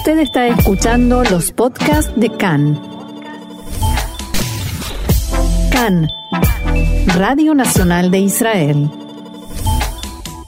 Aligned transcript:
Usted 0.00 0.20
está 0.20 0.48
escuchando 0.48 1.22
los 1.24 1.52
podcasts 1.52 2.10
de 2.16 2.34
CAN. 2.34 2.80
CAN, 5.70 6.08
Radio 7.18 7.54
Nacional 7.54 8.10
de 8.10 8.20
Israel. 8.20 8.90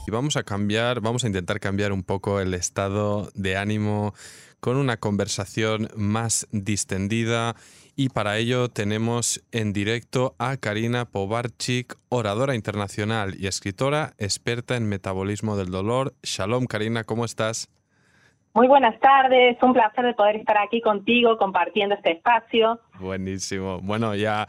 Y 0.07 0.11
vamos 0.11 0.37
a 0.37 0.43
cambiar, 0.43 1.01
vamos 1.01 1.23
a 1.23 1.27
intentar 1.27 1.59
cambiar 1.59 1.91
un 1.91 2.01
poco 2.01 2.39
el 2.39 2.55
estado 2.55 3.29
de 3.35 3.55
ánimo 3.55 4.15
con 4.59 4.75
una 4.75 4.97
conversación 4.97 5.87
más 5.95 6.47
distendida 6.49 7.55
y 7.95 8.09
para 8.09 8.39
ello 8.39 8.69
tenemos 8.69 9.43
en 9.51 9.71
directo 9.71 10.33
a 10.39 10.57
Karina 10.57 11.05
Povarchik, 11.05 11.95
oradora 12.09 12.55
internacional 12.55 13.35
y 13.39 13.45
escritora, 13.45 14.15
experta 14.17 14.77
en 14.77 14.89
metabolismo 14.89 15.57
del 15.57 15.69
dolor. 15.69 16.15
Shalom 16.23 16.65
Karina, 16.65 17.03
¿cómo 17.03 17.23
estás? 17.23 17.69
Muy 18.55 18.67
buenas 18.67 18.99
tardes, 18.99 19.57
un 19.63 19.73
placer 19.73 20.05
de 20.05 20.13
poder 20.13 20.35
estar 20.35 20.57
aquí 20.59 20.79
contigo 20.79 21.37
compartiendo 21.37 21.95
este 21.95 22.11
espacio. 22.11 22.79
Buenísimo. 22.99 23.79
Bueno, 23.81 24.13
ya, 24.13 24.47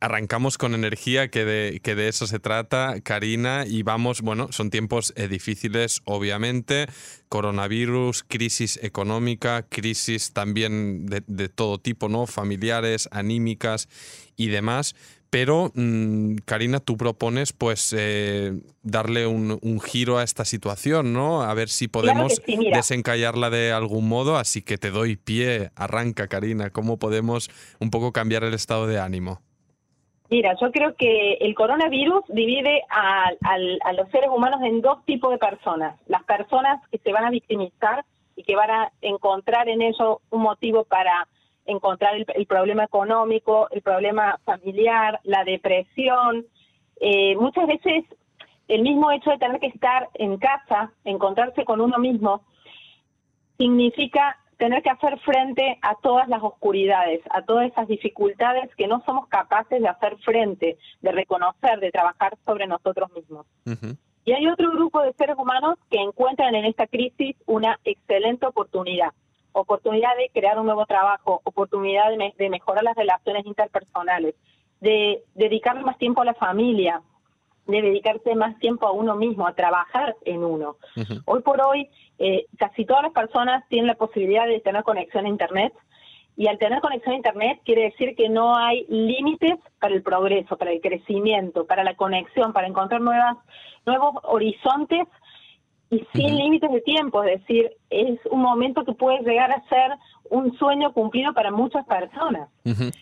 arrancamos 0.00 0.58
con 0.58 0.74
energía, 0.74 1.28
que 1.28 1.44
de, 1.44 1.80
que 1.80 1.94
de 1.94 2.08
eso 2.08 2.26
se 2.26 2.38
trata, 2.38 3.00
Karina, 3.02 3.64
y 3.66 3.82
vamos, 3.82 4.22
bueno, 4.22 4.52
son 4.52 4.70
tiempos 4.70 5.12
eh, 5.16 5.28
difíciles, 5.28 6.00
obviamente, 6.04 6.86
coronavirus, 7.28 8.24
crisis 8.24 8.78
económica, 8.82 9.64
crisis 9.68 10.32
también 10.32 11.06
de, 11.06 11.22
de 11.26 11.48
todo 11.48 11.78
tipo, 11.78 12.08
¿no? 12.08 12.26
Familiares, 12.26 13.08
anímicas 13.12 13.88
y 14.36 14.48
demás. 14.48 14.94
Pero, 15.30 15.70
mm, 15.74 16.36
Karina, 16.46 16.80
tú 16.80 16.96
propones 16.96 17.52
pues 17.52 17.94
eh, 17.96 18.52
darle 18.82 19.26
un, 19.26 19.58
giro 19.80 20.18
a 20.18 20.22
esta 20.22 20.44
situación, 20.44 21.12
¿no? 21.12 21.42
A 21.42 21.52
ver 21.54 21.68
si 21.68 21.86
podemos 21.86 22.40
desencallarla 22.72 23.50
de 23.50 23.72
algún 23.72 24.08
modo. 24.08 24.36
Así 24.36 24.62
que 24.62 24.78
te 24.78 24.90
doy 24.90 25.16
pie, 25.16 25.70
arranca, 25.76 26.28
Karina. 26.28 26.70
¿Cómo 26.70 26.98
podemos 26.98 27.50
un 27.78 27.90
poco 27.90 28.12
cambiar 28.12 28.42
el 28.44 28.54
estado 28.54 28.86
de 28.86 28.98
ánimo? 28.98 29.40
Mira, 30.30 30.54
yo 30.60 30.70
creo 30.72 30.94
que 30.94 31.34
el 31.40 31.54
coronavirus 31.54 32.24
divide 32.28 32.82
a, 32.90 33.30
a 33.40 33.92
los 33.92 34.10
seres 34.10 34.30
humanos 34.30 34.60
en 34.62 34.80
dos 34.80 35.04
tipos 35.04 35.30
de 35.30 35.38
personas. 35.38 35.98
Las 36.06 36.22
personas 36.24 36.80
que 36.90 36.98
se 36.98 37.12
van 37.12 37.24
a 37.24 37.30
victimizar 37.30 38.04
y 38.36 38.44
que 38.44 38.54
van 38.54 38.70
a 38.70 38.92
encontrar 39.02 39.68
en 39.68 39.82
ello 39.82 40.20
un 40.30 40.42
motivo 40.42 40.84
para 40.84 41.26
encontrar 41.68 42.14
el, 42.16 42.46
problema 42.46 42.84
económico, 42.84 43.68
el 43.70 43.82
problema 43.82 44.40
familiar, 44.44 45.20
la 45.22 45.44
depresión. 45.44 46.46
Eh, 47.00 47.36
muchas 47.36 47.66
veces 47.66 48.04
el 48.66 48.82
mismo 48.82 49.10
hecho 49.10 49.30
de 49.30 49.38
tener 49.38 49.60
que 49.60 49.68
estar 49.68 50.08
en 50.14 50.38
casa, 50.38 50.92
encontrarse 51.04 51.64
con 51.64 51.80
uno 51.80 51.98
mismo, 51.98 52.42
significa 53.56 54.36
tener 54.56 54.82
que 54.82 54.90
hacer 54.90 55.18
frente 55.20 55.78
a 55.82 55.94
todas 56.02 56.28
las 56.28 56.42
oscuridades, 56.42 57.20
a 57.30 57.42
todas 57.42 57.70
esas 57.70 57.86
dificultades 57.86 58.74
que 58.74 58.88
no 58.88 59.02
somos 59.06 59.28
capaces 59.28 59.80
de 59.80 59.88
hacer 59.88 60.16
frente, 60.18 60.78
de 61.00 61.12
reconocer, 61.12 61.78
de 61.78 61.92
trabajar 61.92 62.36
sobre 62.44 62.66
nosotros 62.66 63.10
mismos. 63.12 63.46
Y 64.24 64.32
hay 64.32 64.48
otro 64.48 64.70
grupo 64.72 65.00
de 65.02 65.12
seres 65.12 65.36
humanos 65.38 65.78
que 65.90 66.00
encuentran 66.00 66.54
en 66.54 66.64
esta 66.64 66.86
crisis 66.86 67.36
una 67.46 67.78
excelente 67.84 68.46
oportunidad 68.46 69.12
oportunidad 69.52 70.16
de 70.16 70.30
crear 70.32 70.58
un 70.58 70.66
nuevo 70.66 70.86
trabajo, 70.86 71.40
oportunidad 71.44 72.10
de, 72.10 72.50
mejorar 72.50 72.84
las 72.84 72.96
relaciones 72.96 73.46
interpersonales, 73.46 74.34
de 74.80 75.22
dedicarle 75.34 75.82
más 75.82 75.98
tiempo 75.98 76.22
a 76.22 76.24
la 76.24 76.34
familia, 76.34 77.02
de 77.66 77.82
dedicarse 77.82 78.34
más 78.34 78.58
tiempo 78.58 78.86
a 78.86 78.92
uno 78.92 79.16
mismo, 79.16 79.46
a 79.46 79.54
trabajar 79.54 80.16
en 80.24 80.44
uno. 80.44 80.76
Hoy 81.26 81.42
por 81.42 81.60
hoy, 81.60 81.88
eh, 82.18 82.46
casi 82.58 82.84
todas 82.84 83.02
las 83.02 83.12
personas 83.12 83.66
tienen 83.68 83.88
la 83.88 83.94
posibilidad 83.94 84.46
de 84.46 84.60
tener 84.60 84.82
conexión 84.84 85.26
a 85.26 85.28
Internet 85.28 85.72
y 86.36 86.46
al 86.46 86.56
tener 86.58 86.80
conexión 86.80 87.14
a 87.14 87.16
Internet 87.16 87.60
quiere 87.64 87.82
decir 87.82 88.14
que 88.14 88.28
no 88.28 88.56
hay 88.56 88.86
límites 88.88 89.58
para 89.80 89.94
el 89.94 90.02
progreso, 90.02 90.56
para 90.56 90.70
el 90.70 90.80
crecimiento, 90.80 91.66
para 91.66 91.82
la 91.82 91.94
conexión, 91.94 92.52
para 92.52 92.68
encontrar 92.68 93.00
nuevas, 93.00 93.36
nuevos 93.84 94.14
horizontes 94.22 95.08
y 95.90 96.06
sin 96.14 96.36
límites 96.36 96.70
de 96.70 96.80
tiempo, 96.82 97.22
es 97.24 97.40
decir, 97.40 97.70
es 97.88 98.18
un 98.30 98.40
momento 98.40 98.84
que 98.84 98.92
puede 98.92 99.20
llegar 99.20 99.50
a 99.50 99.66
ser 99.68 99.92
un 100.30 100.56
sueño 100.58 100.92
cumplido 100.92 101.32
para 101.32 101.50
muchas 101.50 101.86
personas. 101.86 102.48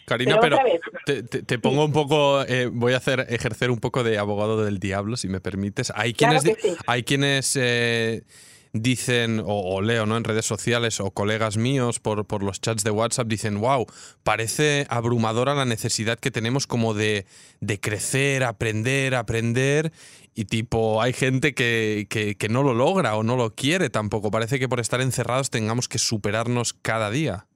Karina, 0.04 0.38
pero, 0.40 0.58
te, 1.04 1.58
pongo 1.58 1.84
un 1.84 1.92
poco, 1.92 2.42
eh, 2.44 2.70
voy 2.72 2.92
a 2.92 2.98
hacer 2.98 3.26
ejercer 3.28 3.70
un 3.70 3.78
poco 3.78 4.04
de 4.04 4.18
abogado 4.18 4.64
del 4.64 4.78
diablo, 4.78 5.16
si 5.16 5.28
me 5.28 5.40
permites. 5.40 5.92
Hay 5.96 6.12
quienes, 6.14 6.44
hay 6.86 7.02
quienes 7.02 7.56
eh, 7.60 8.22
dicen, 8.72 9.42
o, 9.44 9.80
leo 9.80 10.06
¿no? 10.06 10.16
en 10.16 10.24
redes 10.24 10.46
sociales 10.46 11.00
o 11.00 11.10
colegas 11.10 11.56
míos 11.56 12.00
por, 12.00 12.26
por 12.26 12.42
los 12.42 12.60
chats 12.60 12.84
de 12.84 12.90
WhatsApp, 12.90 13.26
dicen, 13.26 13.60
wow, 13.60 13.86
parece 14.22 14.86
abrumadora 14.88 15.54
la 15.54 15.64
necesidad 15.64 16.18
que 16.18 16.30
tenemos 16.30 16.66
como 16.66 16.94
de, 16.94 17.26
de 17.60 17.80
crecer, 17.80 18.44
aprender, 18.44 19.14
aprender 19.14 19.92
y 20.38 20.44
tipo, 20.44 21.00
hay 21.00 21.14
gente 21.14 21.54
que, 21.54 22.06
que, 22.10 22.48
no 22.50 22.62
lo 22.62 22.74
logra 22.74 23.16
o 23.16 23.22
no 23.22 23.36
lo 23.36 23.54
quiere 23.54 23.88
tampoco. 23.88 24.30
Parece 24.30 24.58
que 24.58 24.68
por 24.68 24.80
estar 24.80 25.00
encerrados 25.00 25.48
tengamos 25.48 25.88
que 25.88 25.96
superarnos 25.96 26.74
cada 26.74 27.10
día. 27.10 27.46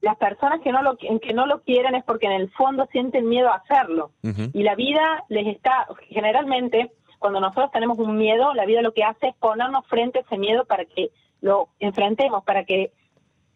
Las 0.00 0.16
personas 0.16 0.62
que 0.62 0.72
no 0.72 0.82
lo, 0.82 0.96
que 0.96 1.34
no 1.34 1.46
lo 1.46 1.60
quieren 1.62 1.94
es 1.94 2.04
porque 2.04 2.26
en 2.26 2.32
el 2.32 2.50
fondo 2.52 2.88
sienten 2.92 3.28
miedo 3.28 3.50
a 3.50 3.56
hacerlo. 3.56 4.12
Y 4.54 4.62
la 4.62 4.74
vida 4.74 5.24
les 5.28 5.48
está, 5.48 5.86
generalmente, 6.08 6.92
cuando 7.24 7.40
nosotros 7.40 7.70
tenemos 7.72 7.98
un 7.98 8.18
miedo, 8.18 8.52
la 8.52 8.66
vida 8.66 8.82
lo 8.82 8.92
que 8.92 9.02
hace 9.02 9.28
es 9.28 9.34
ponernos 9.36 9.86
frente 9.86 10.18
a 10.18 10.20
ese 10.20 10.36
miedo 10.36 10.66
para 10.66 10.84
que 10.84 11.10
lo 11.40 11.70
enfrentemos, 11.78 12.44
para 12.44 12.66
que 12.66 12.92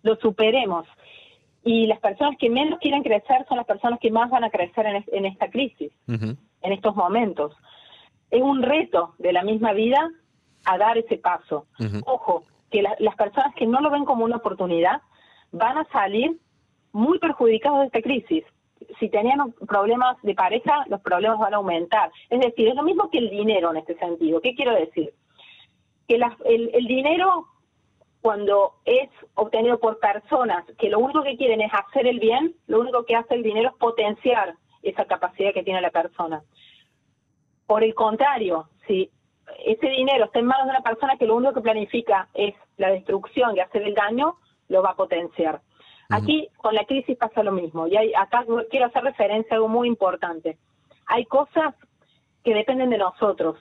lo 0.02 0.16
superemos. 0.16 0.86
Y 1.64 1.86
las 1.86 2.00
personas 2.00 2.38
que 2.38 2.48
menos 2.48 2.78
quieren 2.78 3.02
crecer 3.02 3.44
son 3.46 3.58
las 3.58 3.66
personas 3.66 4.00
que 4.00 4.10
más 4.10 4.30
van 4.30 4.42
a 4.42 4.48
crecer 4.48 4.86
en, 4.86 5.26
esta 5.26 5.50
crisis 5.50 5.92
en 6.06 6.38
estos 6.62 6.96
momentos. 6.96 7.54
Es 8.30 8.40
un 8.40 8.62
reto 8.62 9.14
de 9.18 9.34
la 9.34 9.42
misma 9.42 9.74
vida 9.74 10.12
a 10.64 10.78
dar 10.78 10.96
ese 10.96 11.18
paso. 11.18 11.66
Ojo, 12.06 12.44
que 12.70 12.80
las 12.80 13.16
personas 13.16 13.54
que 13.54 13.66
no 13.66 13.82
lo 13.82 13.90
ven 13.90 14.06
como 14.06 14.24
una 14.24 14.36
oportunidad 14.36 15.02
van 15.52 15.76
a 15.76 15.84
salir 15.92 16.38
muy 16.92 17.18
perjudicados 17.18 17.80
de 17.80 17.86
esta 17.88 18.00
crisis. 18.00 18.44
Si 18.98 19.08
tenían 19.08 19.52
problemas 19.66 20.20
de 20.22 20.34
pareja, 20.34 20.84
los 20.88 21.00
problemas 21.00 21.38
van 21.38 21.54
a 21.54 21.58
aumentar. 21.58 22.10
Es 22.30 22.40
decir, 22.40 22.68
es 22.68 22.74
lo 22.74 22.82
mismo 22.82 23.10
que 23.10 23.18
el 23.18 23.30
dinero 23.30 23.70
en 23.70 23.78
este 23.78 23.96
sentido. 23.98 24.40
¿Qué 24.40 24.54
quiero 24.54 24.74
decir? 24.74 25.12
Que 26.06 26.16
el, 26.16 26.70
el 26.72 26.86
dinero, 26.86 27.46
cuando 28.20 28.74
es 28.84 29.10
obtenido 29.34 29.78
por 29.78 29.98
personas 29.98 30.64
que 30.78 30.88
lo 30.88 30.98
único 30.98 31.22
que 31.22 31.36
quieren 31.36 31.60
es 31.60 31.72
hacer 31.72 32.06
el 32.06 32.18
bien, 32.20 32.54
lo 32.66 32.80
único 32.80 33.04
que 33.04 33.16
hace 33.16 33.34
el 33.34 33.42
dinero 33.42 33.70
es 33.70 33.74
potenciar 33.76 34.54
esa 34.82 35.04
capacidad 35.04 35.52
que 35.52 35.62
tiene 35.62 35.80
la 35.80 35.90
persona. 35.90 36.42
Por 37.66 37.84
el 37.84 37.94
contrario, 37.94 38.68
si 38.86 39.10
ese 39.64 39.88
dinero 39.88 40.26
está 40.26 40.38
en 40.38 40.46
manos 40.46 40.66
de 40.66 40.70
una 40.70 40.82
persona 40.82 41.16
que 41.16 41.26
lo 41.26 41.36
único 41.36 41.54
que 41.54 41.60
planifica 41.60 42.28
es 42.34 42.54
la 42.76 42.90
destrucción 42.90 43.56
y 43.56 43.60
hacer 43.60 43.82
el 43.82 43.94
daño, 43.94 44.36
lo 44.68 44.82
va 44.82 44.90
a 44.90 44.96
potenciar. 44.96 45.60
Aquí 46.10 46.48
con 46.56 46.74
la 46.74 46.84
crisis 46.84 47.16
pasa 47.18 47.42
lo 47.42 47.52
mismo. 47.52 47.86
Y 47.86 47.96
hay, 47.96 48.14
acá 48.14 48.44
quiero 48.70 48.86
hacer 48.86 49.04
referencia 49.04 49.52
a 49.52 49.54
algo 49.56 49.68
muy 49.68 49.88
importante. 49.88 50.58
Hay 51.06 51.26
cosas 51.26 51.74
que 52.44 52.54
dependen 52.54 52.90
de 52.90 52.98
nosotros. 52.98 53.58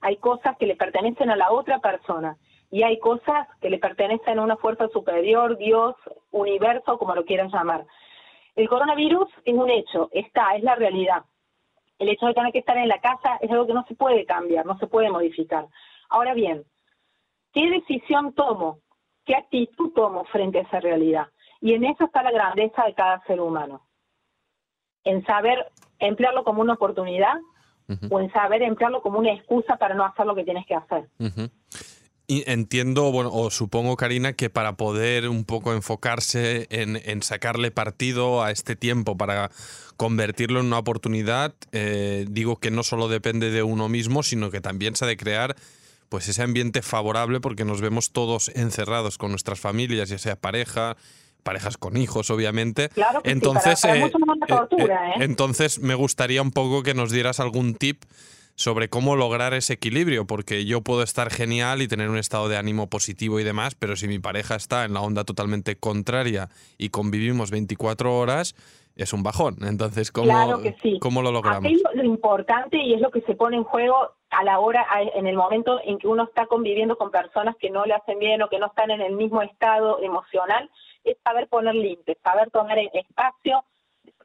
Hay 0.00 0.16
cosas 0.18 0.56
que 0.58 0.66
le 0.66 0.76
pertenecen 0.76 1.30
a 1.30 1.36
la 1.36 1.50
otra 1.50 1.78
persona. 1.80 2.36
Y 2.70 2.82
hay 2.82 2.98
cosas 2.98 3.48
que 3.60 3.70
le 3.70 3.78
pertenecen 3.78 4.38
a 4.38 4.42
una 4.42 4.56
fuerza 4.56 4.88
superior, 4.88 5.56
Dios, 5.56 5.94
universo, 6.32 6.98
como 6.98 7.14
lo 7.14 7.24
quieran 7.24 7.50
llamar. 7.50 7.86
El 8.56 8.68
coronavirus 8.68 9.28
es 9.44 9.54
un 9.54 9.70
hecho, 9.70 10.08
está, 10.12 10.56
es 10.56 10.62
la 10.62 10.74
realidad. 10.74 11.24
El 11.98 12.08
hecho 12.08 12.26
de 12.26 12.34
tener 12.34 12.52
que 12.52 12.58
estar 12.58 12.76
en 12.76 12.88
la 12.88 13.00
casa 13.00 13.38
es 13.40 13.50
algo 13.50 13.66
que 13.66 13.74
no 13.74 13.84
se 13.86 13.94
puede 13.94 14.26
cambiar, 14.26 14.66
no 14.66 14.76
se 14.78 14.86
puede 14.86 15.10
modificar. 15.10 15.66
Ahora 16.10 16.34
bien, 16.34 16.64
¿qué 17.52 17.70
decisión 17.70 18.34
tomo? 18.34 18.80
¿Qué 19.24 19.34
actitud 19.34 19.92
tomo 19.94 20.24
frente 20.24 20.58
a 20.58 20.62
esa 20.62 20.80
realidad? 20.80 21.28
Y 21.66 21.74
en 21.74 21.82
eso 21.82 22.04
está 22.04 22.22
la 22.22 22.30
grandeza 22.30 22.84
de 22.84 22.94
cada 22.94 23.20
ser 23.26 23.40
humano. 23.40 23.84
En 25.02 25.26
saber 25.26 25.72
emplearlo 25.98 26.44
como 26.44 26.62
una 26.62 26.74
oportunidad 26.74 27.34
o 28.08 28.20
en 28.20 28.30
saber 28.32 28.62
emplearlo 28.62 29.02
como 29.02 29.18
una 29.18 29.32
excusa 29.32 29.76
para 29.76 29.96
no 29.96 30.04
hacer 30.04 30.26
lo 30.26 30.36
que 30.36 30.44
tienes 30.44 30.64
que 30.64 30.76
hacer. 30.76 31.08
Y 32.28 32.48
entiendo, 32.48 33.10
bueno, 33.10 33.30
o 33.32 33.50
supongo, 33.50 33.96
Karina, 33.96 34.34
que 34.34 34.48
para 34.48 34.76
poder 34.76 35.28
un 35.28 35.44
poco 35.44 35.72
enfocarse 35.72 36.68
en, 36.70 37.22
sacarle 37.22 37.72
partido 37.72 38.44
a 38.44 38.52
este 38.52 38.76
tiempo, 38.76 39.16
para 39.16 39.50
convertirlo 39.96 40.60
en 40.60 40.66
una 40.66 40.78
oportunidad, 40.78 41.52
eh, 41.72 42.26
digo 42.28 42.60
que 42.60 42.70
no 42.70 42.84
solo 42.84 43.08
depende 43.08 43.50
de 43.50 43.64
uno 43.64 43.88
mismo, 43.88 44.22
sino 44.22 44.52
que 44.52 44.60
también 44.60 44.94
se 44.94 45.04
ha 45.04 45.08
de 45.08 45.16
crear 45.16 45.56
pues 46.08 46.28
ese 46.28 46.44
ambiente 46.44 46.82
favorable 46.82 47.40
porque 47.40 47.64
nos 47.64 47.80
vemos 47.80 48.12
todos 48.12 48.52
encerrados 48.54 49.18
con 49.18 49.32
nuestras 49.32 49.58
familias, 49.58 50.08
ya 50.08 50.18
sea 50.18 50.36
pareja, 50.36 50.96
parejas 51.46 51.78
con 51.78 51.96
hijos, 51.96 52.28
obviamente. 52.30 52.90
Claro 52.90 53.20
entonces, 53.24 53.80
entonces 55.20 55.78
me 55.78 55.94
gustaría 55.94 56.42
un 56.42 56.50
poco 56.50 56.82
que 56.82 56.92
nos 56.92 57.10
dieras 57.10 57.40
algún 57.40 57.74
tip 57.74 58.02
sobre 58.56 58.88
cómo 58.88 59.16
lograr 59.16 59.54
ese 59.54 59.74
equilibrio, 59.74 60.26
porque 60.26 60.64
yo 60.64 60.80
puedo 60.80 61.02
estar 61.02 61.30
genial 61.30 61.82
y 61.82 61.88
tener 61.88 62.08
un 62.08 62.18
estado 62.18 62.48
de 62.48 62.56
ánimo 62.56 62.88
positivo 62.88 63.38
y 63.38 63.44
demás, 63.44 63.74
pero 63.74 63.96
si 63.96 64.08
mi 64.08 64.18
pareja 64.18 64.56
está 64.56 64.84
en 64.84 64.94
la 64.94 65.02
onda 65.02 65.24
totalmente 65.24 65.76
contraria 65.76 66.48
y 66.78 66.88
convivimos 66.88 67.50
24 67.50 68.18
horas, 68.18 68.56
es 68.96 69.12
un 69.12 69.22
bajón. 69.22 69.56
Entonces, 69.62 70.10
¿cómo, 70.10 70.62
¿cómo 71.00 71.22
lo 71.22 71.30
logramos? 71.30 71.66
Aquí 71.66 71.82
lo 71.94 72.02
importante 72.02 72.78
y 72.78 72.94
es 72.94 73.00
lo 73.00 73.10
que 73.10 73.20
se 73.22 73.34
pone 73.34 73.58
en 73.58 73.64
juego 73.64 73.94
a 74.30 74.42
la 74.42 74.58
hora, 74.58 74.86
en 75.14 75.26
el 75.26 75.36
momento 75.36 75.78
en 75.84 75.98
que 75.98 76.08
uno 76.08 76.24
está 76.24 76.46
conviviendo 76.46 76.96
con 76.96 77.10
personas 77.10 77.56
que 77.60 77.70
no 77.70 77.84
le 77.84 77.94
hacen 77.94 78.18
bien 78.18 78.42
o 78.42 78.48
que 78.48 78.58
no 78.58 78.66
están 78.66 78.90
en 78.90 79.02
el 79.02 79.12
mismo 79.12 79.42
estado 79.42 80.02
emocional, 80.02 80.70
es 81.10 81.18
saber 81.22 81.48
poner 81.48 81.74
límites, 81.74 82.18
saber 82.22 82.50
tomar 82.50 82.78
espacio, 82.78 83.64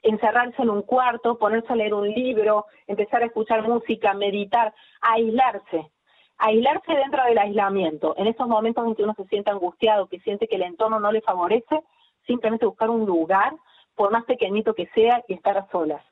encerrarse 0.03 0.61
en 0.61 0.69
un 0.69 0.81
cuarto, 0.81 1.37
ponerse 1.37 1.71
a 1.71 1.75
leer 1.75 1.93
un 1.93 2.09
libro, 2.09 2.65
empezar 2.87 3.21
a 3.21 3.27
escuchar 3.27 3.67
música, 3.67 4.13
meditar, 4.13 4.73
aislarse, 5.01 5.91
aislarse 6.37 6.93
dentro 6.93 7.23
del 7.25 7.37
aislamiento. 7.37 8.15
En 8.17 8.27
esos 8.27 8.47
momentos 8.47 8.85
en 8.85 8.95
que 8.95 9.03
uno 9.03 9.13
se 9.15 9.25
siente 9.25 9.51
angustiado, 9.51 10.07
que 10.07 10.19
siente 10.19 10.47
que 10.47 10.55
el 10.55 10.63
entorno 10.63 10.99
no 10.99 11.11
le 11.11 11.21
favorece, 11.21 11.81
simplemente 12.25 12.65
buscar 12.65 12.89
un 12.89 13.05
lugar, 13.05 13.53
por 13.95 14.11
más 14.11 14.25
pequeñito 14.25 14.73
que 14.73 14.87
sea, 14.87 15.23
y 15.27 15.33
estar 15.33 15.57
a 15.57 15.67
solas. 15.69 16.03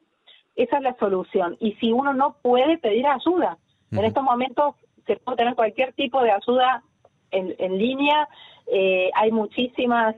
Esa 0.55 0.77
es 0.77 0.83
la 0.83 0.95
solución. 0.97 1.57
Y 1.59 1.73
si 1.73 1.91
uno 1.91 2.13
no 2.13 2.35
puede 2.41 2.77
pedir 2.77 3.07
ayuda, 3.07 3.57
en 3.91 4.05
estos 4.05 4.23
momentos 4.23 4.75
se 5.07 5.15
puede 5.15 5.37
tener 5.37 5.55
cualquier 5.55 5.93
tipo 5.93 6.21
de 6.21 6.31
ayuda 6.31 6.83
en, 7.31 7.55
en 7.57 7.77
línea. 7.77 8.27
Eh, 8.71 9.09
hay 9.15 9.31
muchísimas 9.31 10.15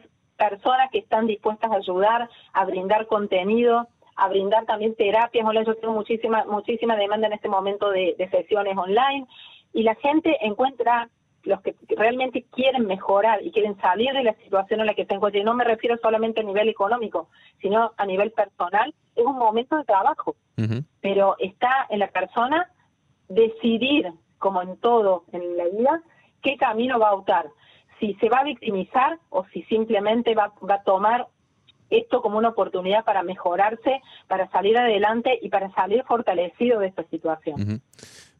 personas 0.49 0.89
que 0.91 0.97
están 0.97 1.27
dispuestas 1.27 1.71
a 1.71 1.75
ayudar, 1.75 2.27
a 2.53 2.65
brindar 2.65 3.05
contenido, 3.05 3.87
a 4.15 4.27
brindar 4.27 4.65
también 4.65 4.95
terapias. 4.95 5.45
Online. 5.45 5.65
Yo 5.67 5.75
tengo 5.75 5.93
muchísima, 5.93 6.45
muchísima 6.45 6.95
demanda 6.95 7.27
en 7.27 7.33
este 7.33 7.47
momento 7.47 7.91
de, 7.91 8.15
sesiones 8.31 8.75
online. 8.75 9.27
Y 9.71 9.83
la 9.83 9.93
gente 9.95 10.35
encuentra 10.41 11.09
los 11.43 11.61
que 11.61 11.75
realmente 11.89 12.45
quieren 12.51 12.87
mejorar 12.87 13.43
y 13.43 13.51
quieren 13.51 13.79
salir 13.81 14.13
de 14.13 14.23
la 14.23 14.33
situación 14.33 14.79
en 14.79 14.87
la 14.87 14.95
que 14.95 15.05
se 15.05 15.13
encuentran, 15.13 15.41
y 15.41 15.45
no 15.45 15.53
me 15.53 15.63
refiero 15.63 15.97
solamente 16.01 16.41
a 16.41 16.43
nivel 16.43 16.69
económico, 16.69 17.29
sino 17.61 17.93
a 17.97 18.05
nivel 18.05 18.31
personal, 18.31 18.93
es 19.15 19.25
un 19.25 19.37
momento 19.37 19.77
de 19.77 19.83
trabajo. 19.83 20.35
Pero 21.01 21.35
está 21.39 21.87
en 21.89 21.99
la 21.99 22.07
persona 22.07 22.69
decidir, 23.27 24.11
como 24.37 24.61
en 24.61 24.77
todo 24.77 25.23
en 25.31 25.57
la 25.57 25.65
vida, 25.65 26.01
qué 26.41 26.57
camino 26.57 26.99
va 26.99 27.09
a 27.09 27.15
optar 27.15 27.45
si 28.01 28.15
se 28.15 28.27
va 28.27 28.39
a 28.39 28.43
victimizar 28.43 29.19
o 29.29 29.45
si 29.53 29.61
simplemente 29.63 30.35
va, 30.35 30.51
va 30.67 30.75
a 30.75 30.83
tomar 30.83 31.27
esto 31.91 32.21
como 32.21 32.37
una 32.37 32.49
oportunidad 32.49 33.05
para 33.05 33.21
mejorarse, 33.21 34.01
para 34.27 34.49
salir 34.49 34.77
adelante 34.77 35.37
y 35.41 35.49
para 35.49 35.71
salir 35.73 36.03
fortalecido 36.03 36.79
de 36.79 36.87
esta 36.87 37.03
situación. 37.03 37.81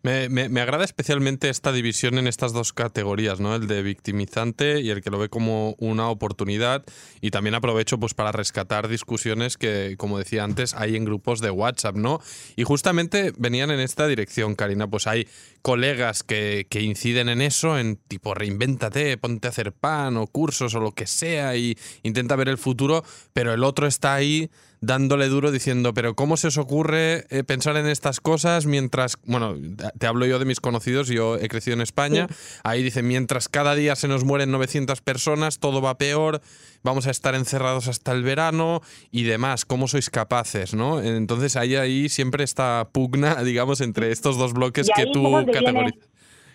Me, 0.04 0.30
me, 0.30 0.62
agrada 0.62 0.84
especialmente 0.84 1.50
esta 1.50 1.72
división 1.72 2.18
en 2.18 2.26
estas 2.26 2.54
dos 2.54 2.74
categorías, 2.74 3.40
¿no? 3.40 3.56
El 3.56 3.68
de 3.68 3.84
victimizante 3.84 4.82
y 4.82 4.90
el 4.90 5.02
que 5.04 5.12
lo 5.12 5.20
ve 5.20 5.30
como 5.30 5.76
una 5.78 6.10
oportunidad. 6.10 6.84
Y 7.22 7.30
también 7.30 7.54
aprovecho 7.54 8.00
pues 8.00 8.16
para 8.16 8.32
rescatar 8.32 8.88
discusiones 8.88 9.58
que, 9.58 9.96
como 9.98 10.18
decía 10.18 10.44
antes, 10.44 10.74
hay 10.74 10.96
en 10.96 11.06
grupos 11.06 11.40
de 11.40 11.52
WhatsApp, 11.52 11.96
¿no? 11.96 12.20
Y 12.56 12.64
justamente 12.64 13.32
venían 13.38 13.70
en 13.70 13.80
esta 13.80 14.08
dirección, 14.08 14.56
Karina. 14.56 14.88
Pues 14.88 15.06
hay 15.06 15.28
colegas 15.62 16.24
que, 16.24 16.66
que 16.68 16.82
inciden 16.82 17.30
en 17.30 17.44
eso, 17.44 17.78
en 17.78 17.98
tipo 17.98 18.34
reinvéntate, 18.34 19.18
ponte 19.18 19.48
a 19.48 19.52
hacer 19.52 19.72
pan 19.72 20.18
o 20.18 20.26
cursos 20.26 20.74
o 20.74 20.80
lo 20.80 20.94
que 20.94 21.06
sea 21.06 21.56
y 21.56 21.78
intenta 22.02 22.36
ver 22.36 22.50
el 22.50 22.58
futuro, 22.58 23.04
pero 23.34 23.54
el 23.54 23.64
otro 23.64 23.86
está 23.86 24.16
ahí 24.16 24.50
dándole 24.82 25.28
duro 25.28 25.52
diciendo, 25.52 25.94
pero 25.94 26.16
¿cómo 26.16 26.38
se 26.38 26.48
os 26.48 26.58
ocurre 26.58 27.26
eh, 27.30 27.44
pensar 27.44 27.78
en 27.78 27.86
estas 27.86 28.20
cosas 28.20 28.66
mientras, 28.66 29.16
bueno, 29.26 29.56
te 29.98 30.08
hablo 30.08 30.26
yo 30.26 30.40
de 30.40 30.46
mis 30.46 30.60
conocidos, 30.60 31.08
yo 31.08 31.38
he 31.38 31.48
crecido 31.48 31.76
en 31.76 31.82
España, 31.82 32.28
ahí 32.64 32.82
dice, 32.82 33.04
mientras 33.04 33.48
cada 33.48 33.76
día 33.76 33.96
se 33.96 34.08
nos 34.08 34.24
mueren 34.24 34.52
900 34.52 35.02
personas, 35.02 35.60
todo 35.60 35.82
va 35.82 36.00
peor, 36.00 36.42
vamos 36.84 37.06
a 37.06 37.12
estar 37.12 37.36
encerrados 37.36 37.88
hasta 37.88 38.12
el 38.12 38.24
verano 38.24 38.82
y 39.12 39.24
demás, 39.24 39.66
¿cómo 39.66 39.88
sois 39.88 40.10
capaces? 40.10 40.74
¿no? 40.74 41.00
Entonces 41.00 41.56
hay 41.56 41.76
ahí 41.76 42.10
siempre 42.10 42.44
esta 42.44 42.90
pugna, 42.92 43.44
digamos, 43.44 43.82
entre 43.82 44.12
estos 44.12 44.38
dos 44.38 44.54
bloques 44.54 44.90
que 44.96 45.06
tú 45.06 45.46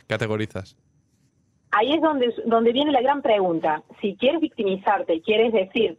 categorizas. 0.08 0.76
Ahí 1.70 1.92
es 1.92 2.00
donde, 2.00 2.32
donde 2.46 2.72
viene 2.72 2.90
la 2.90 3.02
gran 3.02 3.22
pregunta. 3.22 3.82
Si 4.00 4.16
quieres 4.16 4.40
victimizarte, 4.40 5.20
quieres 5.20 5.52
decir, 5.52 5.98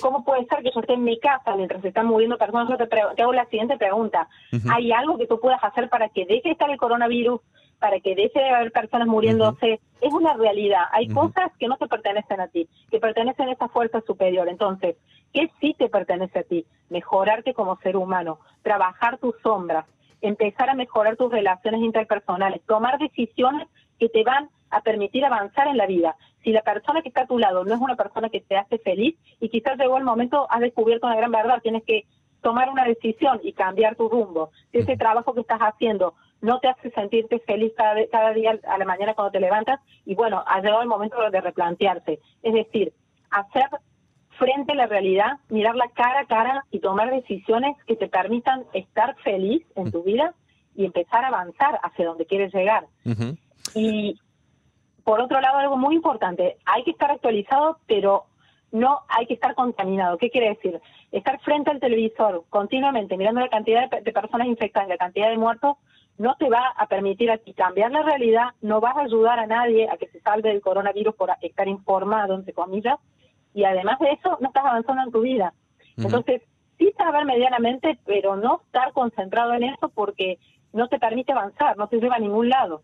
¿cómo 0.00 0.24
puede 0.24 0.44
ser 0.46 0.62
que 0.62 0.70
yo 0.74 0.80
esté 0.80 0.94
en 0.94 1.04
mi 1.04 1.18
casa 1.18 1.54
mientras 1.56 1.82
se 1.82 1.88
están 1.88 2.06
moviendo 2.06 2.38
personas? 2.38 2.68
Yo 2.68 2.88
te, 2.88 3.22
hago 3.22 3.32
la 3.32 3.46
siguiente 3.46 3.76
pregunta. 3.76 4.28
¿Hay 4.70 4.92
algo 4.92 5.18
que 5.18 5.26
tú 5.26 5.40
puedas 5.40 5.62
hacer 5.62 5.88
para 5.88 6.08
que 6.08 6.26
deje 6.26 6.42
de 6.44 6.52
estar 6.52 6.70
el 6.70 6.78
coronavirus, 6.78 7.40
para 7.78 8.00
que 8.00 8.14
deje 8.14 8.38
de 8.38 8.50
haber 8.50 8.72
personas 8.72 9.08
muriéndose? 9.08 9.80
Es 10.00 10.12
una 10.12 10.34
realidad. 10.34 10.84
Hay 10.92 11.08
cosas 11.08 11.50
que 11.58 11.68
no 11.68 11.76
te 11.76 11.88
pertenecen 11.88 12.40
a 12.40 12.48
ti, 12.48 12.68
que 12.90 13.00
pertenecen 13.00 13.48
a 13.48 13.52
esa 13.52 13.68
fuerza 13.68 14.00
superior. 14.06 14.48
Entonces, 14.48 14.96
¿qué 15.32 15.50
sí 15.60 15.74
te 15.78 15.88
pertenece 15.88 16.40
a 16.40 16.44
ti? 16.44 16.66
Mejorarte 16.90 17.54
como 17.54 17.76
ser 17.78 17.96
humano, 17.96 18.38
trabajar 18.62 19.18
tus 19.18 19.34
sombras, 19.42 19.86
empezar 20.20 20.70
a 20.70 20.74
mejorar 20.74 21.16
tus 21.16 21.30
relaciones 21.30 21.80
interpersonales, 21.82 22.62
tomar 22.66 22.98
decisiones 22.98 23.68
que 23.98 24.08
te 24.08 24.24
van 24.24 24.48
a 24.70 24.80
permitir 24.80 25.24
avanzar 25.24 25.68
en 25.68 25.76
la 25.76 25.86
vida. 25.86 26.16
Si 26.42 26.52
la 26.52 26.62
persona 26.62 27.02
que 27.02 27.08
está 27.08 27.22
a 27.22 27.26
tu 27.26 27.38
lado 27.38 27.64
no 27.64 27.74
es 27.74 27.80
una 27.80 27.96
persona 27.96 28.28
que 28.28 28.40
te 28.40 28.56
hace 28.56 28.78
feliz 28.78 29.16
y 29.40 29.48
quizás 29.48 29.78
llegó 29.78 29.98
el 29.98 30.04
momento, 30.04 30.46
has 30.50 30.60
descubierto 30.60 31.06
una 31.06 31.16
gran 31.16 31.30
verdad, 31.30 31.60
tienes 31.62 31.84
que 31.84 32.04
tomar 32.40 32.68
una 32.68 32.84
decisión 32.84 33.40
y 33.42 33.52
cambiar 33.52 33.96
tu 33.96 34.08
rumbo. 34.08 34.50
Si 34.72 34.78
ese 34.78 34.96
trabajo 34.96 35.32
que 35.32 35.40
estás 35.40 35.60
haciendo 35.60 36.14
no 36.40 36.58
te 36.58 36.68
hace 36.68 36.90
sentirte 36.90 37.38
feliz 37.40 37.72
cada, 37.76 38.04
cada 38.08 38.32
día 38.32 38.58
a 38.66 38.78
la 38.78 38.84
mañana 38.84 39.14
cuando 39.14 39.30
te 39.30 39.40
levantas, 39.40 39.80
y 40.04 40.14
bueno, 40.16 40.42
ha 40.46 40.60
llegado 40.60 40.82
el 40.82 40.88
momento 40.88 41.16
de 41.30 41.40
replantearse. 41.40 42.18
Es 42.42 42.52
decir, 42.52 42.92
hacer 43.30 43.68
frente 44.38 44.72
a 44.72 44.74
la 44.76 44.86
realidad, 44.86 45.38
mirarla 45.48 45.88
cara 45.94 46.20
a 46.20 46.26
cara 46.26 46.64
y 46.72 46.80
tomar 46.80 47.12
decisiones 47.12 47.76
que 47.86 47.94
te 47.94 48.08
permitan 48.08 48.64
estar 48.72 49.14
feliz 49.22 49.64
en 49.76 49.92
tu 49.92 50.02
vida 50.02 50.34
y 50.74 50.84
empezar 50.84 51.24
a 51.24 51.28
avanzar 51.28 51.78
hacia 51.82 52.06
donde 52.06 52.26
quieres 52.26 52.52
llegar. 52.52 52.86
Y 53.74 54.18
por 55.04 55.20
otro 55.20 55.40
lado, 55.40 55.58
algo 55.58 55.76
muy 55.76 55.94
importante, 55.94 56.56
hay 56.64 56.84
que 56.84 56.92
estar 56.92 57.10
actualizado, 57.10 57.78
pero 57.86 58.24
no 58.70 59.00
hay 59.08 59.26
que 59.26 59.34
estar 59.34 59.54
contaminado. 59.54 60.18
¿Qué 60.18 60.30
quiere 60.30 60.50
decir? 60.50 60.80
Estar 61.10 61.40
frente 61.40 61.70
al 61.70 61.80
televisor 61.80 62.44
continuamente 62.48 63.16
mirando 63.16 63.40
la 63.40 63.48
cantidad 63.48 63.88
de, 63.90 64.12
personas 64.12 64.48
infectadas, 64.48 64.88
la 64.88 64.96
cantidad 64.96 65.28
de 65.28 65.38
muertos, 65.38 65.76
no 66.18 66.36
te 66.36 66.48
va 66.48 66.68
a 66.76 66.86
permitir 66.86 67.30
a 67.30 67.38
ti 67.38 67.52
cambiar 67.52 67.90
la 67.90 68.02
realidad, 68.02 68.50
no 68.60 68.80
vas 68.80 68.96
a 68.96 69.02
ayudar 69.02 69.38
a 69.38 69.46
nadie 69.46 69.88
a 69.90 69.96
que 69.96 70.08
se 70.08 70.20
salve 70.20 70.50
del 70.50 70.60
coronavirus 70.60 71.14
por 71.14 71.30
estar 71.40 71.68
informado, 71.68 72.34
entre 72.34 72.52
comillas, 72.52 72.98
y 73.54 73.64
además 73.64 73.98
de 73.98 74.12
eso, 74.12 74.38
no 74.40 74.48
estás 74.48 74.64
avanzando 74.64 75.02
en 75.02 75.12
tu 75.12 75.20
vida. 75.20 75.52
Entonces, 75.96 76.42
sí 76.78 76.92
saber 76.96 77.26
medianamente, 77.26 77.98
pero 78.06 78.36
no 78.36 78.62
estar 78.64 78.92
concentrado 78.92 79.52
en 79.54 79.64
eso 79.64 79.90
porque 79.90 80.38
no 80.72 80.88
te 80.88 80.98
permite 80.98 81.32
avanzar, 81.32 81.76
no 81.76 81.88
te 81.88 81.98
lleva 81.98 82.16
a 82.16 82.20
ningún 82.20 82.48
lado. 82.48 82.82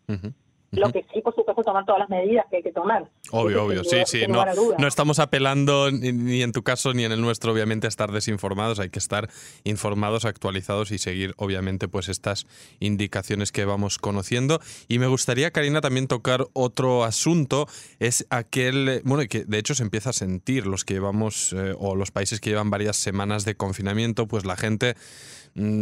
Lo 0.70 0.92
que 0.92 1.04
sí, 1.14 1.22
por 1.22 1.34
supuesto, 1.34 1.62
tomar 1.62 1.86
todas 1.86 2.00
las 2.00 2.10
medidas 2.10 2.44
que 2.50 2.58
hay 2.58 2.62
que 2.62 2.72
tomar. 2.72 3.08
Obvio, 3.30 3.64
obvio, 3.64 3.84
sí, 3.84 3.96
sí. 4.04 4.26
No, 4.28 4.44
no, 4.78 4.86
estamos 4.86 5.18
apelando 5.18 5.90
ni, 5.90 6.42
en 6.42 6.52
tu 6.52 6.62
caso 6.62 6.92
ni 6.92 7.04
en 7.04 7.12
el 7.12 7.22
nuestro, 7.22 7.52
obviamente, 7.52 7.86
a 7.86 7.88
estar 7.88 8.12
desinformados. 8.12 8.78
Hay 8.78 8.90
que 8.90 8.98
estar 8.98 9.30
informados, 9.64 10.26
actualizados 10.26 10.90
y 10.90 10.98
seguir, 10.98 11.32
obviamente, 11.38 11.88
pues 11.88 12.10
estas 12.10 12.46
indicaciones 12.80 13.50
que 13.50 13.64
vamos 13.64 13.98
conociendo. 13.98 14.60
Y 14.88 14.98
me 14.98 15.06
gustaría, 15.06 15.50
Karina, 15.52 15.80
también 15.80 16.06
tocar 16.06 16.46
otro 16.52 17.04
asunto. 17.04 17.66
Es 17.98 18.26
aquel, 18.28 19.00
bueno, 19.04 19.26
que 19.28 19.44
de 19.44 19.58
hecho 19.58 19.74
se 19.74 19.82
empieza 19.82 20.10
a 20.10 20.14
sentir 20.14 20.66
los 20.66 20.84
que 20.84 20.94
llevamos, 20.94 21.54
eh, 21.54 21.74
o 21.78 21.96
los 21.96 22.10
países 22.10 22.40
que 22.40 22.50
llevan 22.50 22.68
varias 22.68 22.96
semanas 22.96 23.46
de 23.46 23.54
confinamiento, 23.54 24.26
pues 24.26 24.44
la 24.44 24.56
gente 24.56 24.96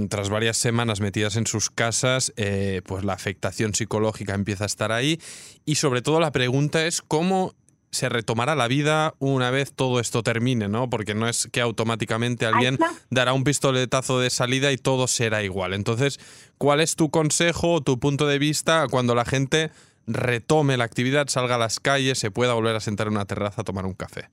tras 0.09 0.31
varias 0.31 0.57
semanas 0.57 1.01
metidas 1.01 1.37
en 1.37 1.47
sus 1.47 1.71
casas, 1.71 2.33
eh, 2.37 2.83
pues 2.85 3.05
la 3.05 3.13
afectación 3.13 3.75
psicológica 3.75 4.35
empieza 4.35 4.65
a 4.65 4.67
estar 4.67 4.93
ahí 4.93 5.21
y 5.65 5.77
sobre 5.77 6.03
todo 6.03 6.21
la 6.21 6.33
pregunta 6.33 6.87
es 6.87 7.03
cómo 7.03 7.55
se 7.91 8.09
retomará 8.09 8.55
la 8.55 8.69
vida 8.69 9.15
una 9.19 9.51
vez 9.51 9.73
todo 9.73 10.01
esto 10.01 10.23
termine, 10.23 10.69
¿no? 10.69 10.91
Porque 10.91 11.15
no 11.15 11.29
es 11.29 11.49
que 11.51 11.61
automáticamente 11.61 12.47
alguien 12.47 12.79
dará 13.11 13.33
un 13.33 13.45
pistoletazo 13.45 14.21
de 14.21 14.31
salida 14.31 14.71
y 14.73 14.77
todo 14.77 15.07
será 15.07 15.43
igual. 15.43 15.73
Entonces, 15.73 16.21
¿cuál 16.59 16.81
es 16.81 16.95
tu 16.97 17.11
consejo 17.11 17.73
o 17.73 17.81
tu 17.81 17.99
punto 17.99 18.27
de 18.27 18.39
vista 18.39 18.87
cuando 18.91 19.15
la 19.15 19.25
gente 19.25 19.71
retome 20.07 20.77
la 20.77 20.85
actividad, 20.85 21.29
salga 21.29 21.57
a 21.57 21.59
las 21.59 21.81
calles, 21.81 22.19
se 22.19 22.31
pueda 22.31 22.55
volver 22.55 22.77
a 22.77 22.81
sentar 22.81 23.07
en 23.07 23.15
una 23.15 23.25
terraza 23.25 23.63
a 23.63 23.65
tomar 23.65 23.87
un 23.87 23.95
café? 23.95 24.29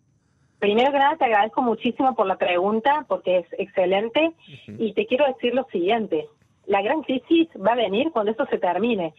Primero 0.64 0.94
que 0.94 0.98
nada, 0.98 1.18
te 1.18 1.26
agradezco 1.26 1.62
muchísimo 1.62 2.16
por 2.16 2.26
la 2.26 2.38
pregunta, 2.38 3.04
porque 3.10 3.40
es 3.40 3.46
excelente, 3.58 4.32
y 4.66 4.94
te 4.94 5.06
quiero 5.08 5.26
decir 5.28 5.54
lo 5.54 5.66
siguiente, 5.66 6.30
la 6.68 6.82
gran 6.82 7.02
crisis 7.02 7.50
va 7.58 7.74
a 7.74 7.76
venir 7.76 8.12
cuando 8.14 8.32
esto 8.32 8.46
se 8.46 8.60
termine. 8.60 9.14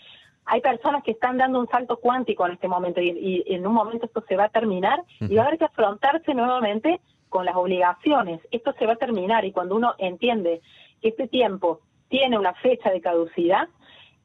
Hay 0.47 0.63
personas 0.63 1.05
que 1.05 1.11
están 1.11 1.37
dando 1.37 1.61
un 1.61 1.69
salto 1.69 1.99
cuántico 1.99 2.47
en 2.47 2.53
este 2.53 2.67
momento 2.67 3.03
y, 3.03 3.45
en 3.47 3.67
un 3.67 3.75
momento 3.75 4.07
esto 4.07 4.25
se 4.27 4.37
va 4.37 4.45
a 4.45 4.49
terminar 4.49 5.03
y 5.21 5.35
va 5.35 5.43
a 5.43 5.47
haber 5.49 5.59
que 5.59 5.67
afrontarse 5.67 6.33
nuevamente 6.33 7.03
con 7.29 7.45
las 7.45 7.57
obligaciones. 7.57 8.41
Esto 8.51 8.73
se 8.79 8.87
va 8.87 8.95
a 8.95 8.97
terminar 8.97 9.45
y 9.45 9.53
cuando 9.53 9.77
uno 9.77 9.93
entiende 9.99 10.63
que 11.03 11.09
este 11.09 11.29
tiempo 11.29 11.81
tiene 12.09 12.39
una 12.39 12.55
fecha 12.55 12.89
de 12.89 13.03
caducidad, 13.03 13.69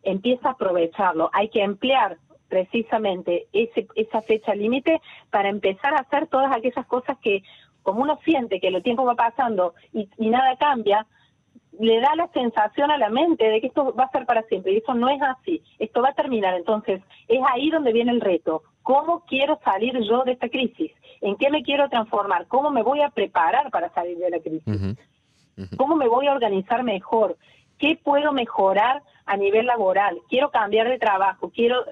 empieza 0.03 0.47
a 0.47 0.51
aprovecharlo. 0.53 1.29
Hay 1.33 1.49
que 1.49 1.63
emplear 1.63 2.17
precisamente 2.49 3.47
ese, 3.53 3.87
esa 3.95 4.21
fecha 4.21 4.53
límite 4.53 5.01
para 5.29 5.49
empezar 5.49 5.93
a 5.93 6.01
hacer 6.01 6.27
todas 6.27 6.55
aquellas 6.55 6.85
cosas 6.87 7.17
que, 7.19 7.43
como 7.83 8.01
uno 8.01 8.19
siente 8.25 8.59
que 8.59 8.67
el 8.67 8.83
tiempo 8.83 9.05
va 9.05 9.15
pasando 9.15 9.75
y, 9.93 10.09
y 10.17 10.29
nada 10.29 10.57
cambia, 10.57 11.05
le 11.79 12.01
da 12.01 12.15
la 12.15 12.27
sensación 12.33 12.91
a 12.91 12.97
la 12.97 13.09
mente 13.09 13.45
de 13.45 13.61
que 13.61 13.67
esto 13.67 13.93
va 13.93 14.05
a 14.05 14.11
ser 14.11 14.25
para 14.25 14.43
siempre 14.43 14.73
y 14.73 14.77
eso 14.77 14.93
no 14.93 15.09
es 15.09 15.21
así, 15.21 15.63
esto 15.79 16.01
va 16.01 16.09
a 16.09 16.13
terminar. 16.13 16.55
Entonces, 16.55 17.01
es 17.27 17.39
ahí 17.53 17.69
donde 17.69 17.93
viene 17.93 18.11
el 18.11 18.21
reto. 18.21 18.63
¿Cómo 18.83 19.23
quiero 19.25 19.59
salir 19.63 19.97
yo 20.01 20.23
de 20.23 20.33
esta 20.33 20.49
crisis? 20.49 20.91
¿En 21.21 21.35
qué 21.37 21.49
me 21.49 21.63
quiero 21.63 21.89
transformar? 21.89 22.47
¿Cómo 22.47 22.71
me 22.71 22.83
voy 22.83 23.01
a 23.01 23.09
preparar 23.09 23.69
para 23.71 23.93
salir 23.93 24.17
de 24.17 24.29
la 24.29 24.39
crisis? 24.39 24.97
¿Cómo 25.77 25.95
me 25.95 26.07
voy 26.07 26.27
a 26.27 26.33
organizar 26.33 26.83
mejor? 26.83 27.37
¿Qué 27.77 27.99
puedo 28.01 28.33
mejorar 28.33 29.03
a 29.25 29.37
nivel 29.37 29.65
laboral? 29.65 30.19
Quiero 30.29 30.51
cambiar 30.51 30.89
de 30.89 30.99
trabajo, 30.99 31.49
quiero 31.49 31.85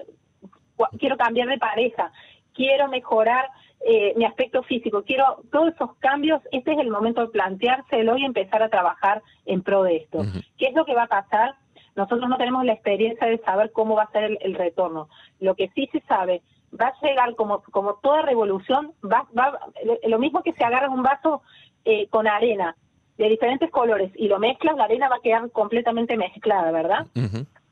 quiero 0.98 1.16
cambiar 1.16 1.48
de 1.48 1.58
pareja, 1.58 2.12
quiero 2.54 2.88
mejorar 2.88 3.48
eh, 3.80 4.12
mi 4.16 4.24
aspecto 4.24 4.62
físico, 4.62 5.04
quiero 5.04 5.42
todos 5.52 5.74
esos 5.74 5.94
cambios, 5.98 6.40
este 6.50 6.72
es 6.72 6.78
el 6.78 6.90
momento 6.90 7.20
de 7.20 7.28
planteárselo 7.28 8.16
y 8.16 8.24
empezar 8.24 8.62
a 8.62 8.68
trabajar 8.68 9.22
en 9.46 9.62
pro 9.62 9.82
de 9.84 9.96
esto. 9.96 10.24
¿Qué 10.56 10.66
es 10.66 10.74
lo 10.74 10.84
que 10.84 10.94
va 10.94 11.04
a 11.04 11.08
pasar? 11.08 11.54
Nosotros 11.94 12.28
no 12.28 12.36
tenemos 12.36 12.64
la 12.64 12.72
experiencia 12.72 13.26
de 13.26 13.38
saber 13.38 13.72
cómo 13.72 13.94
va 13.94 14.04
a 14.04 14.12
ser 14.12 14.38
el, 14.40 14.54
retorno. 14.54 15.08
Lo 15.40 15.54
que 15.54 15.68
sí 15.74 15.88
se 15.92 16.00
sabe, 16.02 16.42
va 16.78 16.88
a 16.88 17.06
llegar 17.06 17.34
como, 17.34 17.62
como 17.70 17.94
toda 17.94 18.22
revolución, 18.22 18.92
va, 19.04 19.26
va, 19.36 19.58
lo 20.06 20.18
mismo 20.18 20.42
que 20.42 20.52
se 20.52 20.64
agarra 20.64 20.90
un 20.90 21.02
vaso 21.02 21.42
eh, 21.84 22.08
con 22.08 22.26
arena, 22.26 22.76
de 23.18 23.28
diferentes 23.28 23.70
colores 23.70 24.12
y 24.14 24.28
lo 24.28 24.38
mezclas, 24.38 24.76
la 24.76 24.84
arena 24.84 25.08
va 25.08 25.16
a 25.16 25.20
quedar 25.20 25.50
completamente 25.50 26.16
mezclada, 26.16 26.70
¿verdad? 26.70 27.06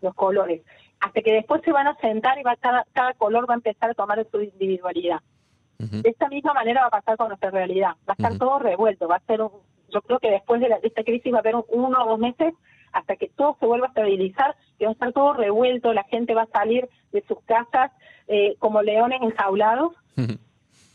Los 0.02 0.14
colores. 0.14 0.62
Hasta 1.00 1.20
que 1.20 1.32
después 1.32 1.62
se 1.64 1.72
van 1.72 1.86
a 1.86 1.96
sentar 1.96 2.38
y 2.38 2.42
va 2.42 2.56
cada, 2.56 2.86
cada 2.92 3.12
color 3.14 3.48
va 3.48 3.54
a 3.54 3.56
empezar 3.56 3.90
a 3.90 3.94
tomar 3.94 4.26
su 4.30 4.40
individualidad. 4.40 5.20
De 5.78 6.08
esta 6.08 6.28
misma 6.28 6.54
manera 6.54 6.80
va 6.80 6.86
a 6.86 6.90
pasar 6.90 7.18
con 7.18 7.28
nuestra 7.28 7.50
realidad. 7.50 7.90
Va 8.08 8.12
a 8.12 8.12
estar 8.14 8.38
todo 8.38 8.58
revuelto. 8.58 9.08
Va 9.08 9.16
a 9.16 9.20
ser 9.20 9.40
yo 9.88 10.02
creo 10.02 10.18
que 10.18 10.30
después 10.30 10.60
de, 10.60 10.68
esta 10.82 11.04
crisis 11.04 11.32
va 11.32 11.38
a 11.38 11.40
haber 11.40 11.54
uno 11.68 12.04
o 12.04 12.08
dos 12.08 12.18
meses 12.18 12.54
hasta 12.92 13.16
que 13.16 13.28
todo 13.28 13.56
se 13.60 13.66
vuelva 13.66 13.86
a 13.86 13.88
estabilizar, 13.88 14.56
que 14.78 14.86
va 14.86 14.90
a 14.90 14.94
estar 14.94 15.12
todo 15.12 15.34
revuelto, 15.34 15.92
la 15.92 16.04
gente 16.04 16.34
va 16.34 16.42
a 16.42 16.46
salir 16.46 16.88
de 17.12 17.22
sus 17.28 17.38
casas 17.42 17.92
eh, 18.26 18.56
como 18.58 18.82
leones 18.82 19.20
enjaulados 19.22 19.92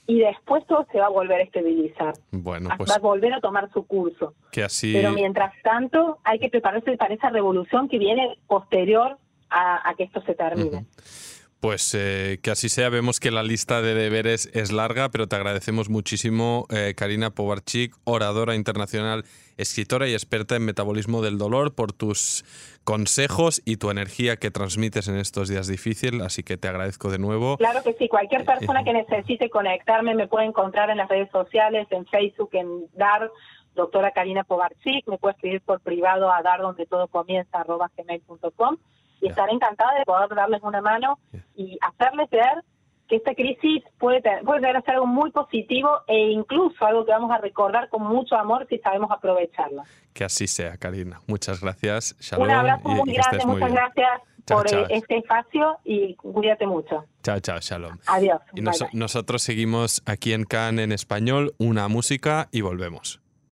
y 0.08 0.20
después 0.20 0.66
todo 0.66 0.86
se 0.92 1.00
va 1.00 1.06
a 1.06 1.10
volver 1.10 1.42
a 1.42 1.44
estabilizar. 1.44 2.16
Bueno, 2.32 2.70
pues 2.76 2.90
va 2.90 2.96
a 2.96 3.00
volver 3.00 3.34
a 3.34 3.40
tomar 3.40 3.72
su 3.72 3.86
curso. 3.86 4.34
Que 4.52 4.64
así... 4.64 4.94
Pero 4.94 5.12
mientras 5.12 5.54
tanto 5.62 6.18
hay 6.24 6.40
que 6.40 6.50
prepararse 6.50 6.98
para 6.98 7.14
esa 7.14 7.30
revolución 7.30 7.88
que 7.88 8.00
viene 8.00 8.36
posterior 8.48 9.18
a, 9.52 9.94
que 9.98 10.04
esto 10.04 10.22
se 10.22 10.34
termine. 10.34 10.86
Pues 11.62 11.94
eh, 11.94 12.40
que 12.42 12.50
así 12.50 12.70
sea, 12.70 12.90
vemos 12.90 13.20
que 13.20 13.30
la 13.30 13.44
lista 13.44 13.84
de 13.84 13.94
deberes 13.94 14.50
es 14.56 14.72
larga, 14.72 15.10
pero 15.10 15.28
te 15.28 15.36
agradecemos 15.36 15.90
muchísimo, 15.90 16.66
eh, 16.72 16.96
Karina 16.98 17.30
Povarchik, 17.30 17.94
oradora 18.04 18.56
internacional, 18.56 19.26
escritora 19.58 20.08
y 20.08 20.14
experta 20.14 20.56
en 20.56 20.66
metabolismo 20.66 21.22
del 21.22 21.38
dolor, 21.38 21.76
por 21.76 21.94
tus 21.94 22.44
consejos 22.84 23.62
y 23.64 23.78
tu 23.78 23.92
energía 23.92 24.38
que 24.38 24.50
transmites 24.50 25.08
en 25.08 25.18
estos 25.18 25.50
días 25.50 25.68
difíciles, 25.68 26.24
así 26.24 26.42
que 26.42 26.58
te 26.58 26.68
agradezco 26.68 27.12
de 27.12 27.20
nuevo. 27.20 27.58
Claro 27.58 27.84
que 27.84 27.94
sí, 27.94 28.08
cualquier 28.08 28.44
persona 28.44 28.84
que 28.84 28.94
necesite 28.94 29.52
conectarme 29.52 30.16
me 30.16 30.28
puede 30.28 30.48
encontrar 30.48 30.90
en 30.90 30.98
las 30.98 31.10
redes 31.10 31.30
sociales, 31.30 31.86
en 31.92 32.08
Facebook, 32.08 32.50
en 32.54 32.88
DAR, 32.96 33.30
doctora 33.76 34.10
Karina 34.14 34.44
Povarchik, 34.46 35.08
me 35.08 35.20
puede 35.20 35.36
escribir 35.36 35.62
por 35.62 35.80
privado 35.82 36.34
a 36.34 36.42
dar 36.42 36.60
donde 36.60 36.88
todo 36.88 37.08
comienza, 37.08 37.60
arroba 37.60 37.92
gmail.com 37.96 38.78
y 39.22 39.28
estaré 39.28 39.54
encantada 39.54 39.94
de 39.98 40.06
poder 40.06 40.30
darles 40.36 40.62
una 40.64 40.82
mano 40.82 41.20
y 41.56 41.78
hacerles 41.82 42.30
ver 42.30 42.64
que 43.08 43.18
esta 43.18 43.36
crisis 43.36 43.84
puede, 44.00 44.22
puede 44.46 44.62
llegar 44.62 44.78
a 44.78 44.82
ser 44.82 44.96
algo 44.96 45.06
muy 45.06 45.32
positivo 45.32 45.90
e 46.08 46.32
incluso 46.32 46.86
algo 46.86 47.06
que 47.06 47.12
vamos 47.12 47.32
a 47.32 47.40
recordar 47.40 47.90
con 47.90 48.04
mucho 48.04 48.36
amor 48.36 48.66
si 48.70 48.78
sabemos 48.80 49.12
aprovecharla. 49.12 49.84
Que 50.14 50.24
así 50.24 50.48
sea, 50.48 50.78
Karina. 50.78 51.20
Muchas 51.28 51.62
gracias. 51.62 52.16
Un 52.38 52.50
abrazo 52.50 52.88
muy 52.88 53.14
grande, 53.14 53.46
muchas 53.46 53.72
gracias 53.72 54.22
por 54.46 54.66
este 54.90 55.18
espacio 55.18 55.78
y 55.84 56.16
cuídate 56.16 56.66
mucho. 56.66 57.06
Chao, 57.22 57.40
chao, 57.40 57.60
shalom. 57.60 57.98
Adiós. 58.08 58.42
Y 58.54 58.62
nosotros 58.98 59.42
seguimos 59.42 60.02
aquí 60.06 60.34
en 60.34 60.46
Cannes 60.46 60.86
en 60.86 60.92
español, 60.92 61.54
una 61.60 61.88
música 61.88 62.48
y 62.52 62.62
volvemos. 62.62 63.21